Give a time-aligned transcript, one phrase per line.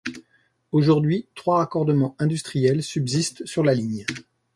[0.71, 4.03] Aujourd'hui, trois raccordements industriels subsistent sur la ligne.